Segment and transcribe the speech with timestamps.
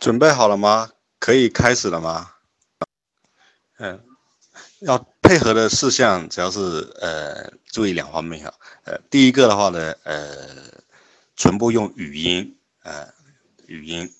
[0.00, 0.90] 准备好了吗？
[1.18, 2.30] 可以开始了吗？
[3.76, 4.02] 嗯，
[4.78, 8.54] 要配合的事项主要是呃注意两方面哈。
[8.84, 10.48] 呃，第一个的话呢，呃，
[11.36, 13.12] 全部用语音，呃，
[13.66, 14.10] 语音。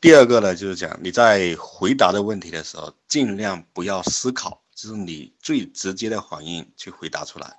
[0.00, 7.58] 第二个呢，就是讲你在回答的问题的时候，尽量不要思考，就是你最直接的反应去回答出来。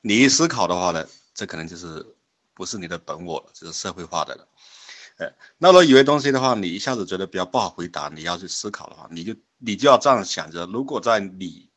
[0.00, 2.06] 你一思考的话呢，这可能就是
[2.54, 4.48] 不是你的本我了，就是社会化的了。
[5.18, 11.68] 呃，那么有些东西的话，你一下子觉得比较不好回答，你要去思考的话，你就你就要这样想着：如果在你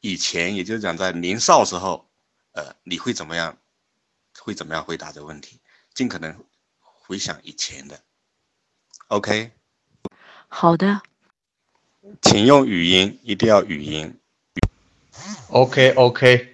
[0.00, 2.10] 以前，也就是讲在年少时候，
[2.52, 3.56] 呃，你会怎么样？
[4.42, 5.60] 会怎么样回答这个问题？
[5.92, 6.34] 尽可能
[6.80, 8.00] 回想以前的。
[9.08, 9.50] OK，
[10.48, 11.02] 好的，
[12.22, 14.18] 请用语音，一定要语音。
[15.48, 16.52] OK OK，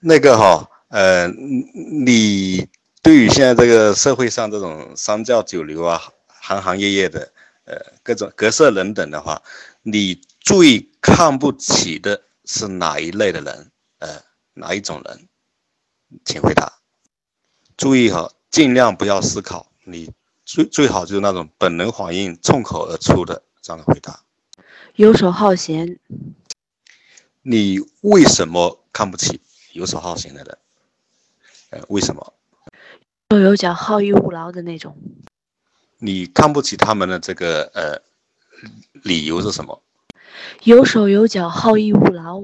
[0.00, 2.68] 那个哈，呃，你
[3.06, 6.02] 对于现在这个社会上这种三教九流啊，
[6.40, 7.32] 行行业业的，
[7.64, 9.40] 呃，各种各色人等的话，
[9.82, 13.70] 你最看不起的是哪一类的人？
[14.00, 14.20] 呃，
[14.54, 15.28] 哪一种人？
[16.24, 16.80] 请回答。
[17.76, 20.10] 注意哈，尽量不要思考你。
[20.44, 24.24] 最最好就是那种本能反应冲口而出的这样的回答。
[24.96, 26.00] 游手好闲。
[27.42, 30.58] 你为什么看不起游手好闲的人？
[31.70, 32.32] 呃，为什么？
[33.30, 34.96] 又有脚好逸恶劳的那种。
[35.98, 38.00] 你看不起他们的这个呃
[39.02, 39.82] 理由是什么？
[40.62, 42.42] 有手有脚好逸恶劳。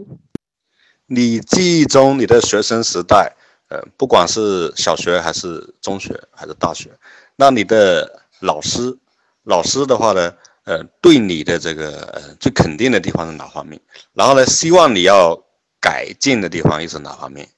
[1.06, 3.36] 你记忆中你的学生时代，
[3.68, 6.90] 呃，不管是小学还是中学还是大学。
[7.36, 8.98] 那你的老师，
[9.44, 13.80] 老师的话呢，呃，对你的这个呃最肯定的地方是哪方面？
[14.14, 15.44] 然后呢，希望你要
[15.80, 17.48] 改进的地方又是哪方面？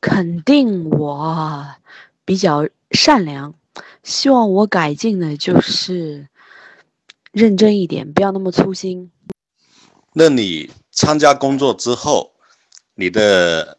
[0.00, 1.66] 肯定我
[2.32, 3.54] 比较善良，
[4.02, 6.28] 希望我改进的就是
[7.30, 9.12] 认真一点，不要那么粗心。
[10.14, 12.32] 那你参加工作之后，
[12.94, 13.76] 你的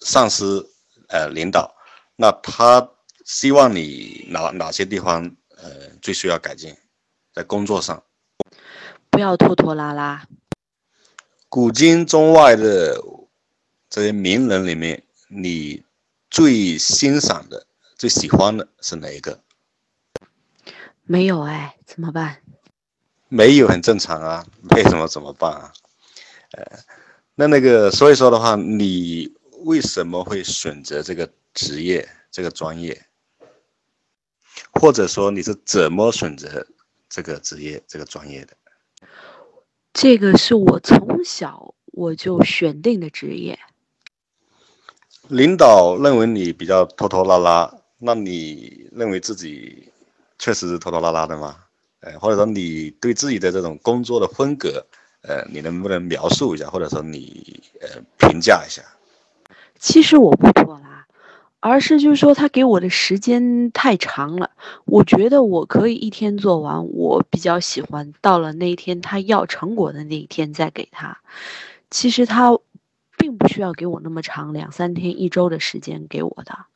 [0.00, 0.68] 上司
[1.06, 1.76] 呃领导，
[2.16, 2.90] 那他。
[3.24, 6.76] 希望你哪哪些地方呃最需要改进，
[7.32, 8.02] 在工作上，
[9.08, 10.26] 不要拖拖拉拉。
[11.48, 13.02] 古今中外的
[13.88, 15.82] 这些名人里面，你
[16.28, 17.66] 最欣赏的、
[18.04, 19.42] 最喜欢的是哪一个？
[21.04, 22.42] 没有哎，怎么办？
[23.28, 25.72] 没有很正常啊，为什么怎么办啊？
[26.50, 26.80] 呃，
[27.34, 29.32] 那那个所以说的话，你
[29.64, 33.06] 为什么会选择这个职业、这个专业？
[34.74, 36.66] 或者说你是怎么选择
[37.08, 38.54] 这个职业、这个专业的？
[39.94, 43.58] 这个是我从小我就选定的职业。
[45.28, 49.90] 领导认为你比较拖拖拉拉，那你认为自己
[50.38, 51.56] 确实是拖拖拉拉的吗？
[52.00, 54.84] 呃，或者说你对自己的这种工作的风格，
[55.22, 57.88] 呃，你能不能描述一下，或者说你呃
[58.18, 58.82] 评价一下？
[59.78, 61.06] 其实我不拖拉。
[61.60, 64.50] 而是就是说，他给我的时间太长了，
[64.84, 66.86] 我觉得我可以一天做完。
[66.88, 71.16] 我比较喜欢到了那一天他要成果的那一天再给他。
[71.90, 72.58] 其实他
[73.16, 76.66] 并不需要给我那么长，两三天、一周的时间给我的。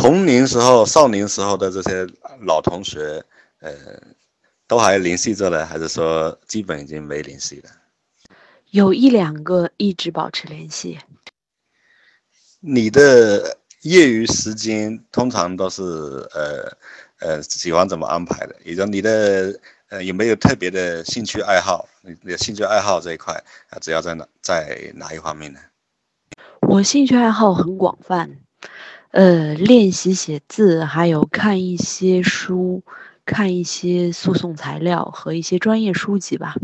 [0.00, 2.06] 童年时候、少年时候的这些
[2.40, 3.22] 老同学，
[3.58, 3.70] 呃，
[4.66, 7.70] 都还联系着呢，还是说基本已经没联系了？
[8.70, 10.98] 有一两个一直保持联系。
[12.60, 16.76] 你的业余时间通常都是呃
[17.18, 18.56] 呃喜欢怎么安排的？
[18.64, 21.86] 也就你的呃有没有特别的兴趣爱好？
[22.00, 23.34] 你的兴趣爱好这一块
[23.68, 25.60] 啊，主要在哪在哪一方面呢？
[26.62, 28.38] 我兴趣爱好很广泛，
[29.12, 32.82] 呃，练习写字，还有看一些书，
[33.24, 36.54] 看一些诉讼材料和一些专业书籍吧。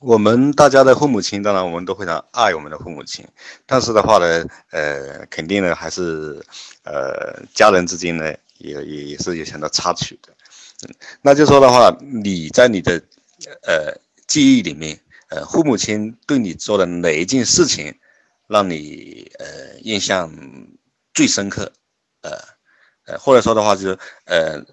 [0.00, 3.24] 我们大家的父母亲，当然我们都非常爱我们的父母亲，
[3.66, 6.42] 但是的话呢，呃，肯定呢还是，
[6.82, 10.32] 呃，家人之间呢也也也是有很多插曲的，
[10.88, 13.00] 嗯，那就说的话，你在你的，
[13.62, 13.94] 呃，
[14.26, 14.98] 记忆里面，
[15.28, 17.94] 呃，父母亲对你做的哪一件事情，
[18.48, 20.28] 让你呃印象
[21.14, 21.72] 最深刻，
[22.22, 22.30] 呃，
[23.06, 24.64] 呃，或者说的话就是，呃。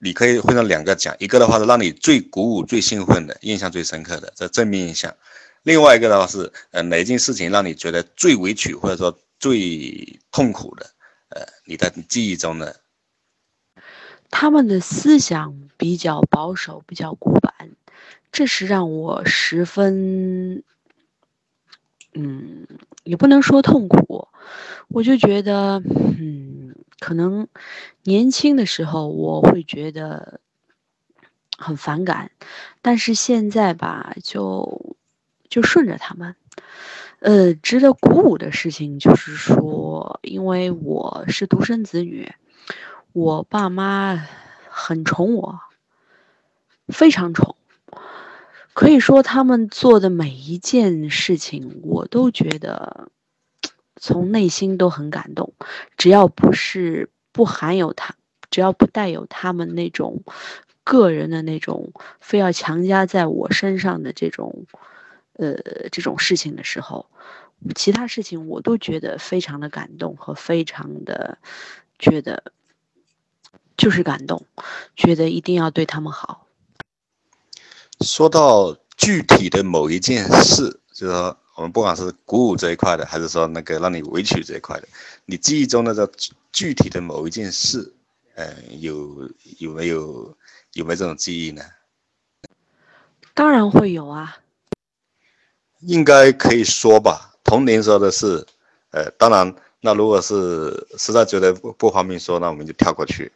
[0.00, 5.10] 你可以分成两个讲，一个的话是让你最鼓舞、最兴奋的、印象最深刻的这正面印象；
[5.64, 10.88] 另外一个的话是，呃，哪件事情让你觉得最委屈或者说最痛苦的？
[11.30, 12.78] 呃，你的记忆中的。
[14.30, 17.70] 他们的思想比较保守，比较古板，
[18.30, 20.62] 这是让我十分，
[22.14, 22.68] 嗯，
[23.02, 24.27] 也不能说痛苦，
[24.88, 25.82] 我就觉得，
[26.18, 27.46] 嗯，可能
[28.02, 30.40] 年轻的时候我会觉得
[31.56, 32.30] 很反感，
[32.82, 34.96] 但是现在吧，就
[35.48, 36.34] 就顺着他们。
[37.20, 42.32] 呃，值得鼓舞的事情就是说，因为我是独生子女，
[43.12, 44.24] 我爸妈
[44.70, 45.60] 很宠我，
[46.88, 47.56] 非常宠。
[48.72, 53.10] 可以说，他们做的每一件事情，我都觉得
[54.00, 55.52] 从内心都很感动。
[55.96, 58.14] 只要不是不含有他，
[58.50, 60.22] 只要不带有他们那种
[60.84, 64.66] 个人的那种非要强加在我身上的这种
[65.34, 65.54] 呃
[65.92, 67.06] 这种事情的时候，
[67.74, 71.38] 其他事情我都觉得非常的感动和非常的
[71.98, 72.52] 觉得
[73.76, 74.46] 就是感动，
[74.96, 76.46] 觉得一定要对他们好。
[78.00, 84.86] 说到具体的某一件事，就是说我们不管是鼓舞这一块的，还是说那个让你委屈这一块的，
[85.24, 86.08] 你记忆中的这
[86.52, 87.92] 具体的某一件事，
[88.36, 89.28] 呃，有
[89.58, 90.36] 有没有
[90.74, 91.62] 有没有这种记忆呢？
[93.34, 94.38] 当然会有啊。
[95.80, 97.34] 应该可以说吧。
[97.42, 98.46] 童年时候的事，
[98.90, 103.32] 呃，当然，那如果是实在觉得不不方便说，那我们就跳过去。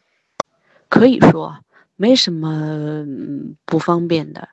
[0.89, 1.59] 可以说。
[2.03, 3.07] 没什么
[3.65, 4.49] 不方便的，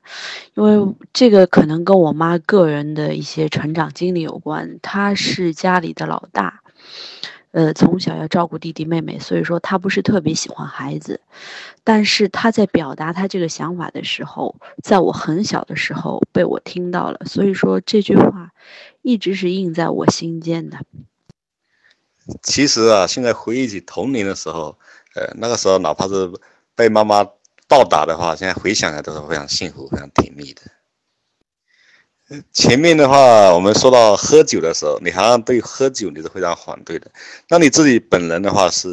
[0.54, 4.78] 因为这个可能跟我妈个人的一些成长经历有关。
[4.80, 6.62] 她是家里的老大，
[7.50, 11.20] 呃，从小要照顾弟弟妹妹，所以说她不是特别喜欢孩子。
[11.82, 18.52] 但是她在表达她这个想法的时候，在我很小的时候被我听到了，所以说这句话
[19.02, 20.78] 一直是印在我心间的。
[22.44, 24.78] 其实啊，现在回忆起童年的时候，
[25.16, 26.30] 呃，那个时候哪怕是。
[26.76, 27.28] 被妈妈
[27.70, 30.62] 暴打的话，现在回想来都是非常幸福、非常甜蜜的。
[32.52, 37.08] 前面的话，我们说到喝酒的时候，你好像对喝酒你是非常反对的。
[37.48, 38.88] 那你自己本人的话是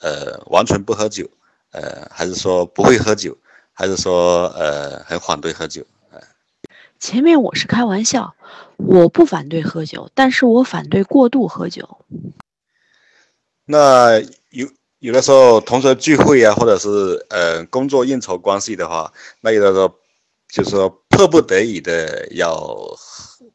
[0.00, 1.30] 呃完全不喝酒，
[1.70, 3.38] 呃还是说不会喝酒，
[3.72, 5.86] 还是说呃很反对喝酒？
[6.98, 8.34] 前面我是开玩笑，
[8.76, 12.04] 我不反对喝酒，但是我反对过度喝酒。
[13.64, 14.18] 那
[14.50, 14.68] 有。
[15.06, 19.88] 有的时候同学聚会啊，或者是呃工作应酬关系的话，那有的时候
[20.48, 22.76] 就是说迫不得已的要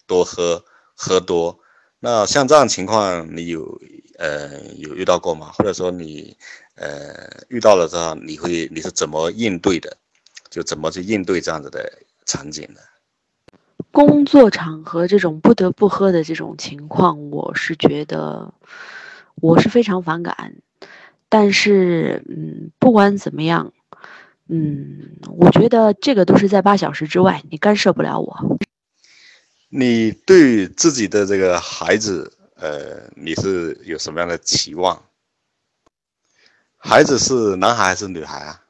[0.07, 0.63] 多喝
[0.95, 1.59] 喝多。
[1.99, 3.77] 那像这样情况，你有
[4.17, 5.51] 呃有遇到过吗？
[5.51, 6.37] 或者说你
[6.75, 9.97] 呃遇到了之后，你会你是怎么应对的？
[10.49, 12.79] 就怎么去应对这样子的场景呢？
[13.91, 18.53] 工作场合这种不得不喝的这种情况，我是觉得
[19.35, 20.53] 我是非常反感。
[21.31, 23.71] 但是，嗯，不管怎么样，
[24.49, 28.59] 嗯，我觉得这个都是在八小时之外，你干涉不了我。
[29.69, 35.01] 你对自己的这个孩子，呃，你是有什么样的期望？
[36.77, 38.61] 孩子是男孩还是女孩啊？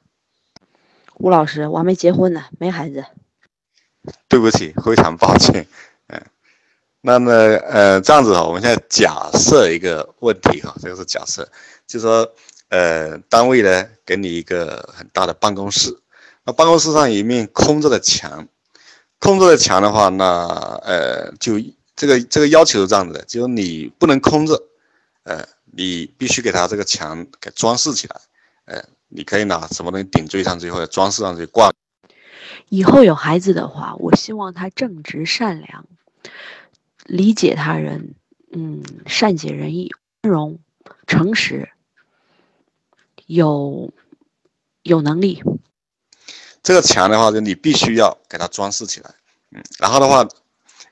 [1.15, 3.03] 吴老师，我还没结婚呢，没孩子。
[4.27, 5.65] 对不起，非常抱歉。
[6.09, 6.21] 嗯，
[7.01, 11.49] 那么，呃，这样子哈，我们现在假设一个问题哈，这个是假设，
[11.91, 12.33] 就说。
[12.73, 15.93] 呃，单位呢给你一个很大的办公室，
[16.45, 18.47] 那办公室上一面空着的墙，
[19.19, 20.47] 空着的墙的话，那
[20.85, 21.59] 呃就
[21.97, 24.53] 这个这个要求是这样子的，就是你不能空着，
[25.23, 28.15] 呃，你必须给他这个墙给装饰起来，
[28.63, 31.73] 呃，你可以拿什么东西顶缀上去或者装饰上去挂。
[32.69, 35.85] 以后有孩子的话，我希望他正直善良，
[37.03, 38.15] 理解他人，
[38.53, 39.91] 嗯，善解人意，
[40.23, 40.57] 温柔，
[41.05, 41.67] 诚实。
[43.31, 43.89] 有
[44.83, 45.41] 有能力，
[46.61, 49.09] 这个墙的话，就你必须要给它装饰起来，
[49.51, 50.27] 嗯，然后的话，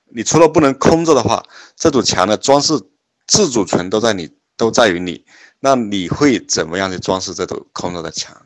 [0.08, 1.44] 你除了不能空着的话，
[1.76, 2.82] 这堵墙的装饰
[3.28, 5.26] 自主权都在你，都在于你。
[5.60, 8.46] 那你会怎么样去装饰这堵空着的墙？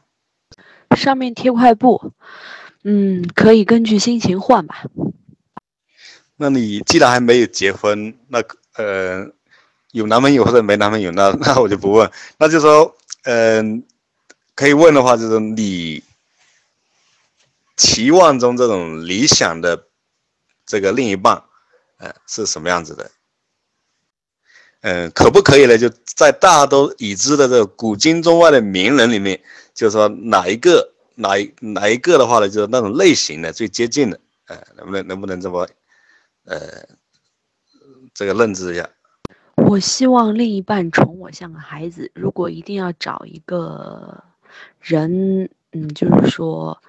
[0.98, 2.12] 上面贴块布，
[2.84, 4.86] 嗯，可以根据心情换吧。
[6.38, 8.42] 那你既然还没有结婚，那
[8.76, 9.28] 呃，
[9.92, 12.10] 有男朋友或者没男朋友，那 那我就不问，
[12.40, 12.96] 那就说。
[13.24, 13.84] 嗯，
[14.56, 16.04] 可以问的话，就是你
[17.78, 19.88] 期望中这种理想的
[20.66, 21.44] 这个另一半，
[21.98, 23.10] 呃，是什么样子的？
[24.82, 25.78] 嗯，可不可以呢？
[25.78, 29.42] 就在大都已知的这个古今中外的名人里面，
[29.74, 35.66] 就是说哪一个哪一哪一个的话呢，就是那种类型的最接近的，呃，能不能能不能这么
[36.44, 36.60] 呃
[38.14, 38.90] 这个认知一下？
[39.56, 42.12] 我希望另一半宠我像个孩子。
[42.14, 44.24] 如果一定要找一个
[44.80, 46.82] 人，嗯，就是说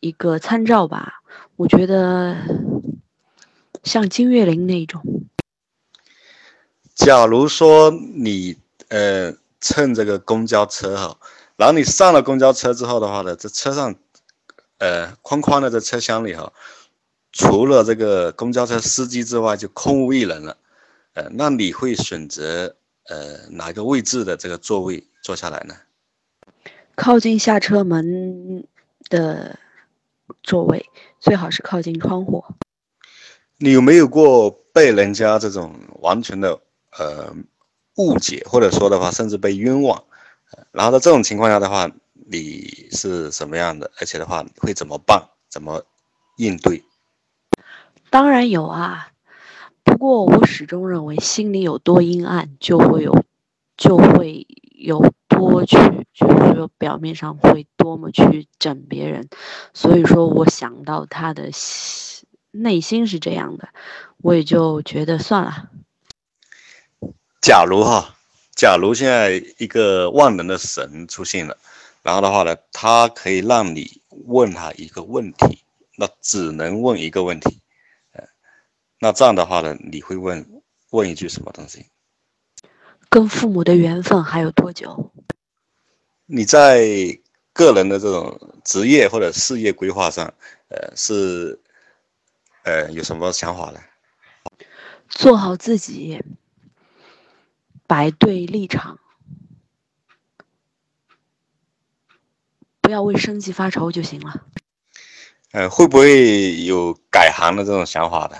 [0.00, 1.22] 一个参照吧，
[1.56, 2.36] 我觉得
[3.82, 5.02] 像金岳霖那种。
[6.94, 8.56] 假如说你
[8.88, 11.16] 呃乘这个公交车哈，
[11.56, 13.94] 然后你上了公交车之后的话呢，这车上，
[14.78, 16.52] 呃，框框的这车厢里哈，
[17.32, 20.56] 除了这个公交车司机之外，就空无一人了，
[21.14, 22.76] 呃，那你会选择
[23.08, 25.74] 呃哪个位置的这个座位坐下来呢？
[26.94, 28.66] 靠近下车门
[29.08, 29.58] 的
[30.42, 30.84] 座位，
[31.20, 32.44] 最好是靠近窗户。
[33.58, 36.60] 你有没有过被人家这种完全的
[36.98, 37.34] 呃
[37.96, 40.02] 误解，或者说的话，甚至被冤枉？
[40.70, 43.90] 然后在这种情况下的话，你是什么样的？
[43.98, 45.28] 而且的话，会怎么办？
[45.48, 45.84] 怎么
[46.36, 46.82] 应对？
[48.10, 49.11] 当然有啊，不
[50.02, 53.24] 过我始终认为，心里有多阴暗，就会有，
[53.76, 55.12] 就会有。
[55.28, 55.76] 多去，
[56.12, 59.28] 就是说表面上会多么去整别人，
[59.72, 61.50] 所以说我想到他的
[62.50, 63.70] 内心是这样的，
[64.18, 65.70] 我也就觉得算了。
[67.40, 68.14] 假如哈，
[68.54, 71.56] 假如现在一个万能的神出现了，
[72.02, 75.62] 然后的话呢，他可以让你问他一个问题，
[75.96, 77.58] 那只能问一个问题，
[79.02, 81.86] 那这样的话呢，你会问问一句什么东西？
[83.08, 85.10] 跟父母的缘分还有多久？
[86.26, 86.86] 你在
[87.52, 90.32] 个人的这种职业或者事业规划上，
[90.68, 91.60] 呃，是
[92.62, 93.80] 呃有什么想法呢？
[95.08, 96.22] 做好自己，
[97.88, 99.00] 摆对立场，
[102.80, 104.46] 不要为生计发愁就行了。
[105.50, 108.36] 呃，会不会有改行的这种想法呢？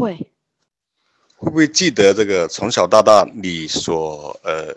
[0.00, 0.30] 不会。
[1.36, 4.74] 会不会记得这个从小到大你所呃？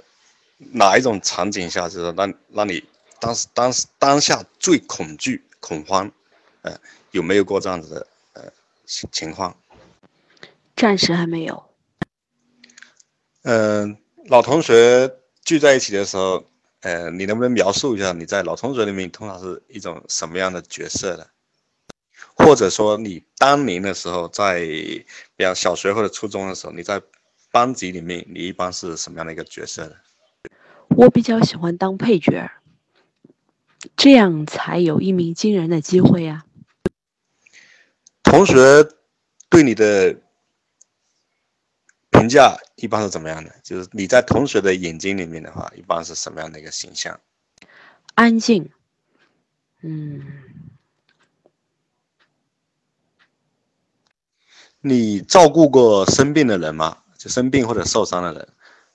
[0.72, 2.82] 哪一种场景下，就是让让你
[3.20, 6.10] 当时当时当下最恐惧恐慌，
[6.62, 6.72] 呃，
[7.12, 8.44] 有没有过这样子的呃
[8.86, 9.53] 情情况？
[10.77, 11.62] 暂时还没有。
[13.42, 15.13] 嗯，老同学
[15.44, 16.46] 聚在一起的时候，
[16.80, 21.25] 呃，你能不能描述一下你在老同学里面通常是一种什么样的角色呢？
[22.44, 24.60] 或者说你当年的时候，在
[25.36, 27.02] 比方小学或者初中的时候，你在
[27.52, 29.96] 班级里面，你一般是什么样的一个角色呢？
[30.90, 32.52] 我比较喜欢当配角，
[33.96, 36.46] 这样才有一鸣惊人的机会呀。
[38.22, 38.88] 同学
[39.50, 40.16] 对你的
[42.12, 43.56] 评价一般是怎么样的？
[43.64, 47.20] 就是你在同学的眼睛里面的话，一般是什么样的一个形象？
[48.16, 48.70] 安静，
[49.82, 50.22] 嗯。
[54.86, 56.98] 你照顾过生病的人吗？
[57.18, 58.50] 就生病或者受伤的人？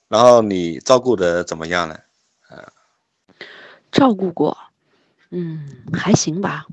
[0.07, 1.99] 然后你照顾的怎么样呢？
[2.47, 2.71] 呃，
[3.91, 4.55] 照顾过，
[5.31, 6.67] 嗯，还行吧。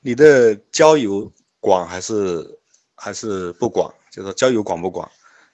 [0.00, 2.58] 你的交友广还是
[2.96, 3.94] 还是不广？
[4.10, 5.08] 就是说交友广不广？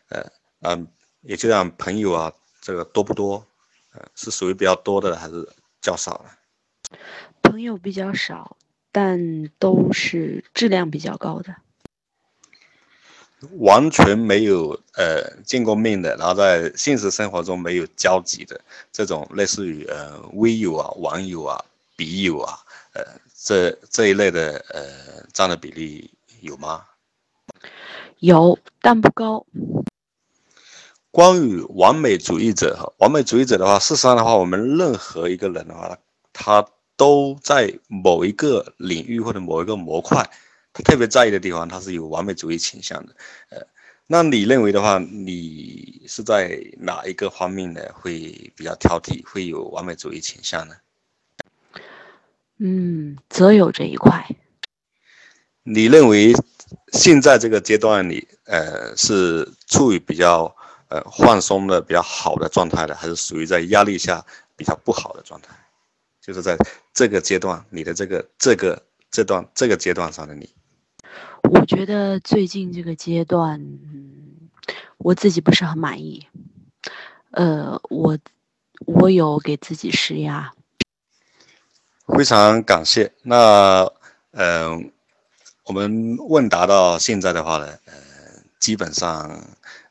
[0.09, 0.25] 呃
[0.63, 0.89] 嗯，
[1.21, 3.45] 也就像朋友啊，这个多不多？
[3.93, 5.47] 呃，是属于比较多的还是
[5.83, 6.99] 较少的？
[7.43, 8.57] 朋友比较少，
[8.97, 11.55] 但都是质量比较高的。
[13.59, 18.59] 完全没有呃见过面的，然后在现实生活中没有交集的
[18.91, 21.63] 这种类似于呃微友啊、网友啊、
[21.95, 22.59] 笔友啊，
[22.95, 23.05] 呃
[23.39, 26.11] 这这一类的呃占的比例
[26.41, 26.83] 有吗？
[28.21, 29.45] 有，但不高。
[31.11, 35.99] 关于完美主义者哈，完美主义者的话，事实上的话，我们任何一个人的话，
[36.33, 40.29] 他都在某一个领域或者某一个模块。
[40.73, 43.17] 他特别在意的地方，他是有完美主义倾向的，
[43.49, 43.67] 呃，
[44.07, 47.81] 那你认为的话，你是在哪一个方面呢？
[47.95, 50.75] 会比较挑剔，会有完美主义倾向呢？
[52.59, 54.29] 嗯，则有这一块。
[55.63, 56.35] 你认为
[56.93, 60.55] 现在这个阶段里，呃，是处于比较
[60.89, 64.23] 呃放松的、比较好的状态的，还是属于在压力下
[64.55, 65.57] 比较不好的状态？
[66.27, 66.59] 就是在
[66.93, 70.53] 这个阶段，你的这个这个这段这个阶段上的你。
[71.45, 73.65] 我觉得最近这个阶段，
[74.97, 76.27] 我自己不是很满意。
[77.31, 78.19] 呃，我
[78.87, 80.53] 我有给自己施压。
[82.09, 83.13] 非常感谢。
[83.23, 83.89] 那
[84.33, 84.91] 嗯，
[85.63, 87.95] 我们问答到现在的话呢，呃，
[88.59, 89.31] 基本上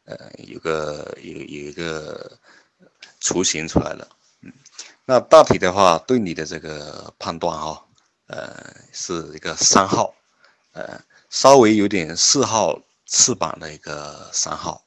[0.04, 2.30] 呃有个有有一个
[3.22, 4.06] 雏形出来了。
[5.06, 7.86] 那大体的话，对你的这个判断哈，
[8.28, 10.14] 呃，是一个三号，
[10.74, 11.02] 呃。
[11.28, 14.86] 稍微有点四号翅膀的一个三号，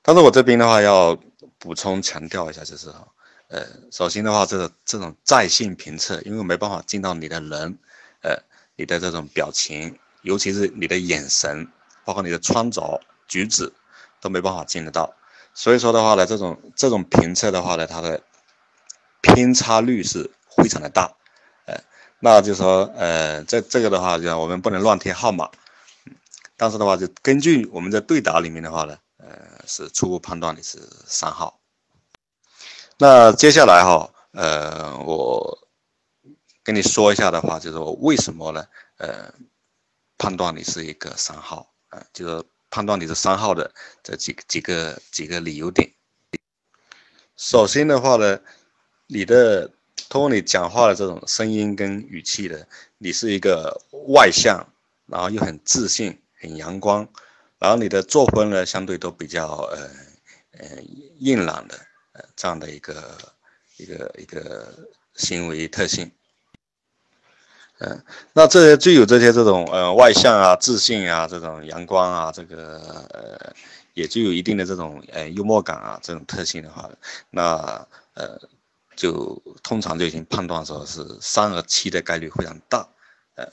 [0.00, 1.18] 但是我这边的话要
[1.58, 3.06] 补充强调一下，就是哈，
[3.48, 7.78] 呃，首先的话，这个这种在线评测，因为没办法见到你的人，
[8.22, 8.38] 呃，
[8.76, 11.68] 你的这种表情，尤其是你的眼神，
[12.04, 13.70] 包括你的穿着举止，
[14.22, 15.12] 都没办法进得到。
[15.52, 18.22] 所以说的话呢，这种这种评测的话呢，它的
[19.26, 21.12] 偏差率是非常的大，
[21.66, 21.74] 呃，
[22.20, 25.50] 那就说呃，这这个的话，就我们不能乱贴号码，
[26.56, 29.26] 但是的话，就根据我们在对答里面的话呢，呃，
[29.66, 31.60] 是初步判断你是三号。
[32.98, 35.68] 那接下来哈，呃，我
[36.62, 38.64] 跟你说一下的话，就是我为什么呢？
[38.98, 39.34] 呃，
[40.16, 43.70] 判断你是一个三号，啊，就是判断你是三号的
[44.02, 45.90] 这几几个几个理由点。
[47.36, 48.40] 首先的话呢，
[49.06, 49.70] 你的
[50.08, 52.66] 通过你讲话的这种声音跟语气的，
[52.98, 54.66] 你是一个外向，
[55.06, 57.08] 然后又很自信、很阳光，
[57.58, 59.78] 然后你的作风呢，相对都比较呃
[60.58, 60.66] 呃
[61.18, 61.76] 硬朗的
[62.12, 62.24] 呃。
[62.34, 63.18] 这样的一个
[63.78, 64.66] 一个一个
[65.14, 66.10] 行为特性，
[67.78, 72.78] 嗯，那这些具有这些这种呃外向啊、自信啊、这种阳光啊，这个
[73.10, 73.54] 呃
[73.94, 76.90] 也具有一定的这种呃幽默感啊这种特性的话，
[77.30, 78.38] 那呃
[78.96, 82.88] 就通常就已经判断说是三和七的概率非常大，
[83.36, 83.46] 呃，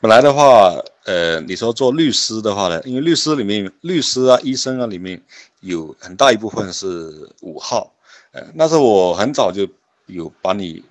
[0.00, 0.74] 本来的话，
[1.04, 5.22] 呃，你说做律师的话呢，因为律师里面律师啊、医生啊里面。
[5.60, 7.92] 有很大一部分是五号，
[8.30, 9.66] 呃，那是我很早就
[10.04, 10.84] 有把你，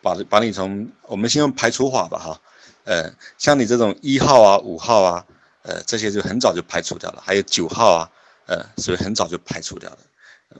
[0.00, 2.40] 把把你从我们先用排除法吧哈，
[2.84, 5.26] 呃，像你这种一号啊、五号啊，
[5.60, 8.10] 呃，这些就很早就排除掉了，还有九号啊，
[8.46, 9.98] 呃，所以很早就排除掉了。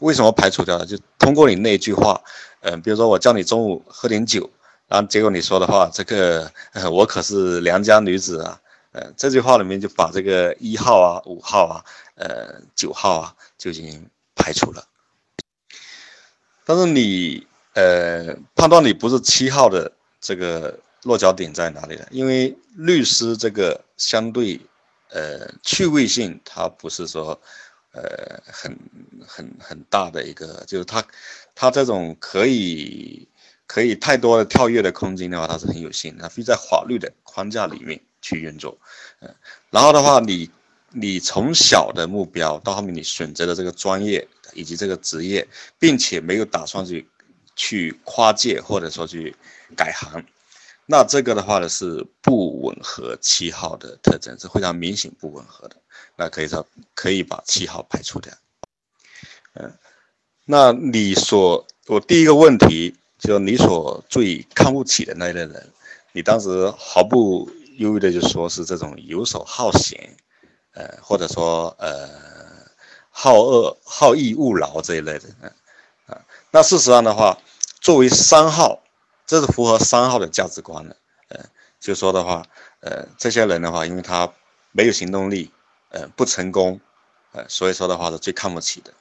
[0.01, 0.87] 为什么排除掉了？
[0.87, 2.21] 就通过你那句话，
[2.61, 4.49] 嗯，比如说我叫你中午喝点酒，
[4.89, 8.61] 然后结果你说的话，这个呃，我可是良家女子啊。
[8.93, 14.83] 呃，这句话里面就把这个一号啊、五号啊、呃九号啊就已经排除了。
[16.65, 22.07] 但是你呃判断你不是七号的这个落脚点在哪里呢？
[22.11, 24.59] 因为律师这个相对
[25.11, 27.39] 呃趣味性，它不是说
[27.93, 28.03] 呃
[28.47, 28.77] 很
[29.27, 31.05] 很很大的一个，就是它
[31.55, 33.29] 它这种可以
[33.67, 38.01] 可以太多的跳跃的空间的话，它是很有限，它非在法律的框架里面。
[38.21, 38.77] 去运作，
[39.21, 39.33] 嗯，
[39.71, 40.51] 然后的话，你
[40.91, 45.47] 你从小的目标到后面你选择的这个专业以及这个职业，
[45.79, 47.09] 并且没有打算去
[47.55, 49.37] 去跨界或者说去
[49.77, 50.25] 改行，
[50.85, 55.77] 那这个的话呢是不吻合七号的特征，是非常明显不吻合的。
[56.17, 58.35] 那可以说可以把七号排除掉。
[59.55, 59.73] 嗯，
[60.45, 65.73] 那你所我第一个问题就你所最看不起的那一类人，
[66.13, 67.51] 你当时毫不。
[67.79, 70.17] 犹豫的就说是这种游手好闲，
[70.73, 72.09] 呃，或者说呃
[73.09, 75.53] 好恶好逸恶劳这一类的，嗯
[76.07, 77.39] 啊，那事实上的话，
[77.81, 78.83] 作为三号，
[79.29, 80.97] 这是符合三号的价值观的，
[81.29, 81.45] 呃，
[81.79, 82.45] 就说的话，
[82.81, 84.29] 呃，这些人的话，因为他
[84.73, 85.53] 没有行动力，
[85.91, 86.81] 呃，不成功，
[87.31, 88.93] 呃，所以说的话是最看不起的。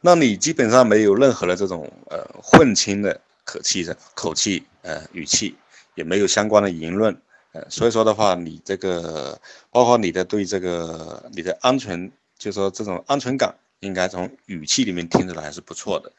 [0.00, 5.56] 那你基本上没有任何的这种呃混清的口气的口气，呃语气。
[5.94, 9.36] 也没有相关的言论，呃，所以说的话，你这个
[9.72, 16.12] 包括你的对这个你的安全，就说这种安全感，应该从语气里面听出来还是不错的。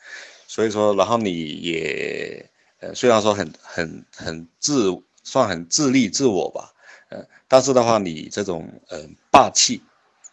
[0.47, 2.49] 所以说，然后你也，
[2.81, 6.73] 呃，虽然说很很很自，算很自立自我吧，
[7.07, 9.81] 呃，但是的话，你这种呃霸气，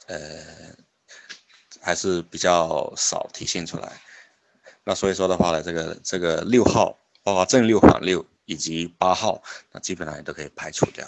[0.09, 0.19] 呃，
[1.87, 3.93] 还是比较少体现出来。
[4.85, 8.27] 那所以说的话呢，这个这个六号，包括正六反六。
[8.49, 11.05] 以及八号，那基本上也都可以排除掉。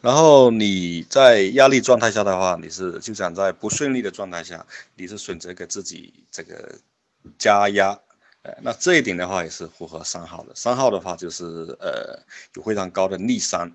[0.00, 6.78] 然后你在压力状态下的话，你是就想在不顺利的状态下，你是选择给自己这个
[7.36, 7.98] 加压，
[8.42, 10.54] 呃，那这一点的话也是符合三号的。
[10.54, 11.44] 三号的话就是
[11.80, 12.16] 呃
[12.54, 13.68] 有非常高的逆商，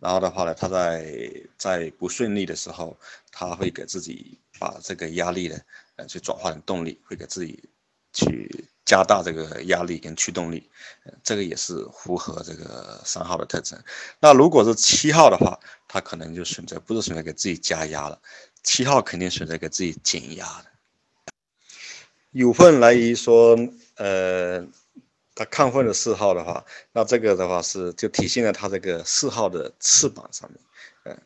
[0.00, 2.94] 然后的话呢，他在在不顺利的时候，
[3.30, 5.58] 他会给自己把这个压力呢，
[5.96, 7.68] 呃，去转化成动力，会给自己
[8.12, 8.68] 去。
[8.84, 10.68] 加大这个压力跟驱动力，
[11.22, 13.80] 这个也是符合这个三号的特征。
[14.18, 18.20] 那如果是七号的话，他可能就选择不是选择给自己加压了，
[18.64, 21.32] 七号肯定选择给自己减压的。
[22.32, 23.56] 有份来于说，
[23.94, 24.66] 呃，
[25.36, 30.60] 他亢奋的四号的话，那这个的话是就体现在他这个四号的翅膀上面，
[31.04, 31.22] 嗯。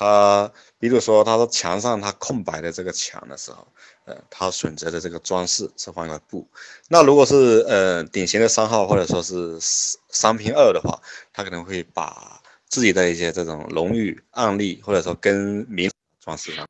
[0.00, 3.68] 他比如说，他说墙上他空白的这个墙的时候，
[4.06, 6.48] 呃，他选择的这个装饰是放一块布。
[6.88, 10.98] 那如果是呃典型的三号或者说是三平二的话，
[11.34, 16.66] 他可能会把自己的一些这种荣誉案例，或者说跟名装饰上，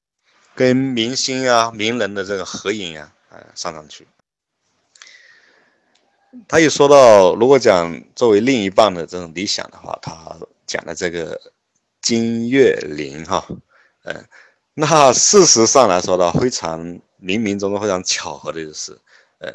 [0.57, 4.09] 跟明星啊名人的这个合影啊，呃上上去。
[6.49, 11.41] 他也说到，如果讲作为另一半的这种理想的话，他讲的这个。
[12.01, 13.47] 金月玲哈，
[14.05, 14.27] 嗯，
[14.75, 16.81] 那事实上来说的话，非常
[17.21, 18.99] 冥冥中中非常巧合的就是，
[19.39, 19.53] 呃，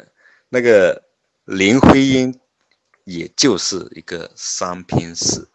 [0.48, 1.02] 那个
[1.44, 2.38] 林徽因，
[3.04, 5.48] 也就是一个三拼四，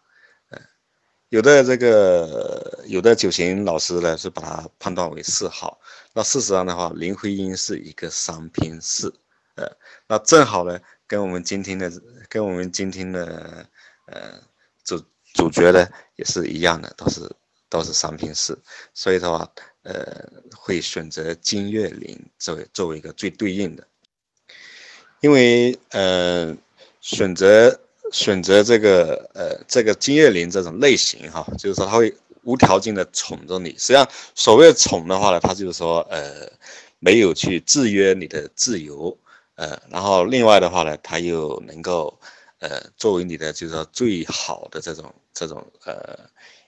[0.50, 0.60] 呃，
[1.30, 5.78] 有的这个有的九型老师呢是把它判断为四号，
[6.12, 9.14] 那事实上的话，林徽因是一个三拼四，
[9.54, 9.66] 呃，
[10.06, 11.90] 那正好呢，跟我们今天的
[12.28, 13.66] 跟我们今天的
[14.06, 14.40] 呃
[15.32, 17.30] 主角呢也是一样的，都是。
[17.72, 18.58] 都是三平四，
[18.92, 19.50] 所以的话，
[19.82, 23.88] 呃，会选择金岳霖作为作为一个最对应的，
[25.22, 26.54] 因为呃，
[27.00, 27.80] 选择
[28.12, 33.70] 选择这个呃这个金岳霖这种类型哈，就是说他会无条件的宠着你。
[33.78, 36.46] 实际上，所谓的宠的话呢，他就是说呃
[36.98, 39.16] 没有去制约你的自由，
[39.54, 42.20] 呃，然后另外的话呢，他又能够
[42.62, 46.18] 呃作为你的就是说最好的这种这种呃。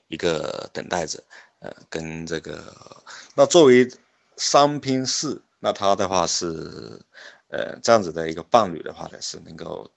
[0.09, 1.21] 一个等待者，
[1.61, 3.03] 呃，跟这个，
[3.35, 3.91] 那作为
[4.37, 7.01] 三拼四，那他的话是，
[7.49, 9.91] 呃，这样子的一个伴侣的话呢，是能够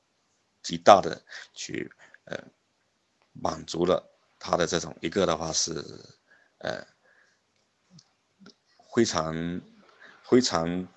[0.64, 1.22] 极大的
[1.54, 1.92] 去，
[2.24, 2.42] 呃，
[3.34, 4.02] 满足了
[4.40, 5.74] 他的这种一个的话是，
[6.60, 6.88] 呃，
[8.96, 9.62] 非常
[10.24, 10.88] 非常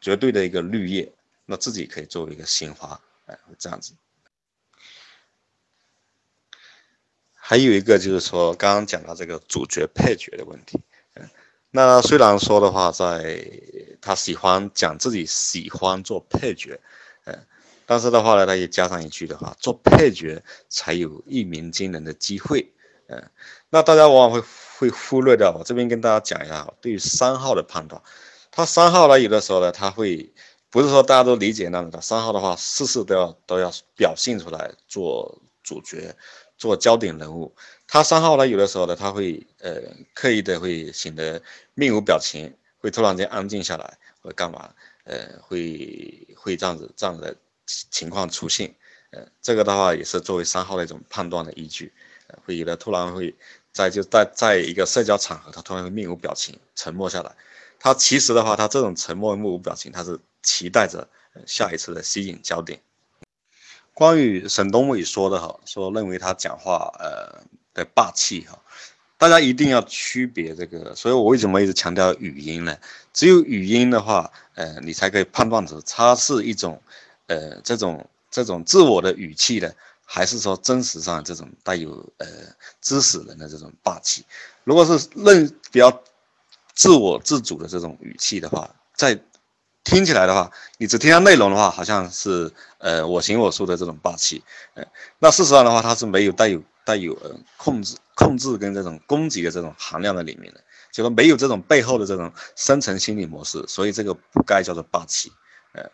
[0.00, 1.12] 绝对的一个绿叶，
[1.44, 3.92] 那自己可以作为一个鲜花，哎，这样子。
[7.46, 10.80] 还有一个就是说，刚刚讲到这个主角配角的问题，
[11.12, 11.28] 嗯，
[11.72, 13.46] 那虽然说的话，在
[14.00, 16.80] 他喜欢讲自己喜欢做配角，
[17.26, 17.38] 嗯，
[17.84, 22.72] 但是的话呢，他也加上一句的话，做配角才有一鸣惊人的机会，
[23.08, 23.22] 嗯，
[23.68, 24.42] 那大家往往会
[24.78, 28.00] 会忽略掉，我这边跟大家讲一下，对于三号的判断，
[28.50, 30.32] 他三号呢，有的时候呢，他会
[30.70, 36.16] 不是说大家都理解那种的，三号的话，事事都要都要表现出来做主角。
[36.56, 37.54] 做焦点人物，
[37.86, 39.80] 他三号呢，有的时候呢，他会呃
[40.14, 41.42] 刻意的会显得
[41.74, 44.72] 面无表情，会突然间安静下来，或干嘛，
[45.04, 47.36] 呃，会会这样子这样的
[47.66, 48.74] 情况出现，
[49.10, 51.92] 呃，这个的话也是作为三号的一种判断的依据，
[52.44, 53.34] 会有的突然会
[53.72, 57.34] 在就在在一个社交场合，他突然会面无表情，沉默下来，
[57.80, 61.08] 他其实的话，他这种沉默目无表情，他是期待着
[61.46, 62.80] 下一次的吸引焦点。
[63.94, 68.58] 关于沈东伟说的哈，说认为他讲话呃的霸气哈，
[69.16, 72.76] 大家一定要区别这个，所以我为什么一直强调语音呢？
[73.12, 76.82] 只有语音的话，呃，你才可以判断出它是一种，
[77.28, 79.72] 呃，这种这种自我的语气的，
[80.04, 82.26] 还是说真实上这种带有呃
[82.80, 84.24] 知识人的这种霸气。
[84.64, 86.02] 如果是认比较
[86.74, 89.16] 自我自主的这种语气的话，在
[89.84, 94.42] 听起来的话，你只听它内容的话，好像是呃我行我素的这种霸气，
[94.72, 94.82] 呃，
[95.18, 105.30] 那事实上的话，它是没有带有带有呃控制控制跟这种攻击的这种含量在里面的，就说没有这种背后的这种深层心理模式，所以这个不该叫做霸气，
[105.72, 105.90] 呃。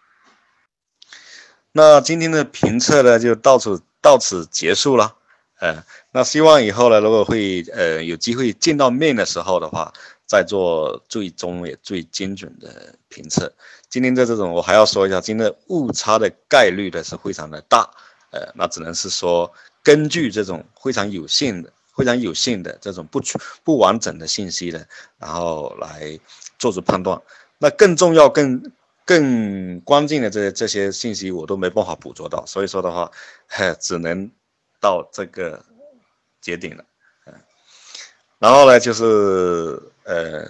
[1.72, 5.16] 那今天的评测呢，就到此到此结束了，
[5.58, 9.92] 呃，那希望以后呢，如果会呃有机会见到面的时候的话。
[10.30, 13.52] 再做最终也最精准的评测。
[13.90, 17.90] 今天在这种，我还要说一下，今天误差的概率呢是非常的大。
[18.30, 23.20] 呃，那只能是说，根据这种非常有限的、非常有限的这种不
[23.64, 24.80] 不完整的信息呢，
[25.18, 26.16] 然后来
[26.56, 27.20] 做出判断。
[27.58, 28.72] 那更重要、更
[29.04, 32.46] 更关键的这这些信息，我都没办法捕捉到。
[32.46, 33.10] 所以说的话，
[33.80, 34.30] 只能
[34.78, 35.64] 到这个
[36.40, 36.84] 节点了。
[37.26, 37.34] 嗯，
[38.38, 39.82] 然后呢，就是。
[40.10, 40.44] 呃，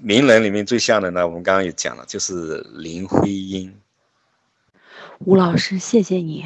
[0.00, 3.72] 名人里面最像的呢，我们刚刚也讲了，就是林徽因。
[5.20, 6.44] 吴老师，谢谢你，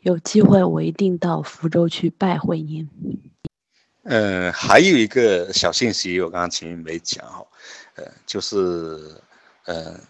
[0.00, 2.88] 有机会我一定到福州去拜会您。
[4.04, 7.46] 嗯，还有一个小信息，我刚刚前面没讲哈，
[7.96, 9.20] 呃，就是
[9.66, 10.00] 呃，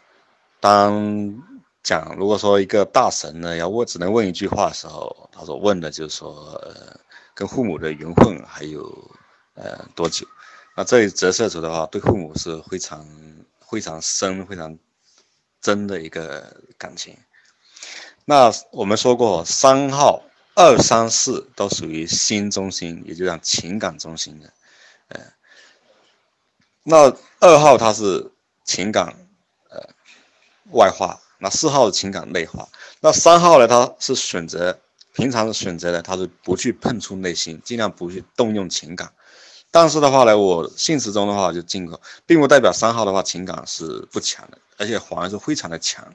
[0.61, 1.35] 当
[1.83, 6.97] 讲如果说一个大神呢要问，只能问一句话的时候，他说问的就是说，呃，
[7.35, 9.11] 跟父母的缘分还有
[9.55, 10.25] 呃多久？
[10.77, 13.07] 那这里折射出的话，对父母是非常
[13.71, 14.77] 非常深、非常
[15.61, 17.17] 真的一个感情。
[18.25, 20.23] 那我们说过，三号、
[20.55, 24.53] 二、三、四都属于心中心，也就讲情感中心的。
[25.09, 25.21] 呃，
[26.83, 28.33] 那二号它是
[28.65, 29.15] 情感
[29.69, 29.81] 呃
[30.73, 32.69] 外化，那四号情感内化，
[33.01, 33.69] 那三号呢？
[33.69, 34.81] 它是选择
[35.13, 39.13] 平常的选择呢，它是不去碰触内心，尽量不去动用情感。
[39.75, 46.15] 但是的话呢，我现实中的话就进口，并不代表三号的话情感是不强的，而且反而是非常的强。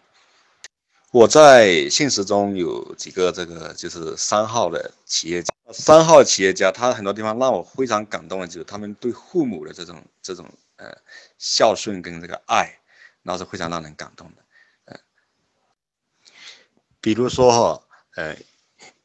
[1.12, 10.96] 我在现实中有几个这个就是三号的企业家，三号企业家，他很多地方让我非常感动的就是他们对父母的这种这种呃
[11.38, 12.80] 孝顺跟这个爱，
[13.24, 14.42] 那是非常让人感动的。
[14.86, 14.98] 呃，
[17.02, 17.84] 比如说哈，
[18.16, 18.38] 呃，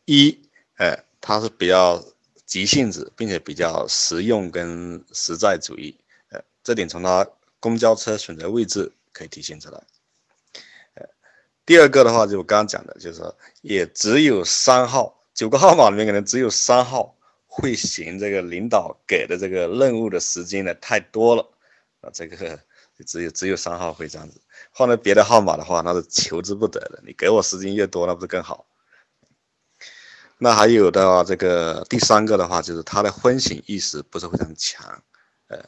[0.04, 2.00] 一，呃，他是比较
[2.46, 5.96] 急性子，并且比较实用跟实在主义，
[6.30, 7.26] 呃，这点从他
[7.58, 9.82] 公交车选择位置可以体现出来。
[10.94, 11.06] 呃，
[11.64, 13.22] 第二个的话，就我刚刚讲的，就是，
[13.62, 21.48] 也只有三号，九个号码里面可能只有三号会嫌这个领导给的这个任务的时间呢太多了，
[22.02, 22.58] 啊，这个
[23.06, 27.02] 只有只有三号会这样子，换了别的号码的话，那是求之不得的。
[27.06, 28.66] 你给我时间越多，那不是更好？
[30.38, 35.02] 那还有的话，这个第三个的话，就是他的婚醒意识不是非常强，
[35.46, 35.58] 呃，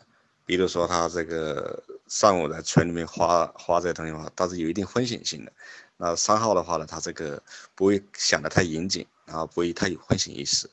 [0.44, 5.52] 比如说他这个上午在群里面发发这些东西的话，他是有一定婚醒性的。
[5.96, 7.42] 那三号的话呢，他这个
[7.74, 10.68] 不会想的太严谨，然后不会太有婚醒意识。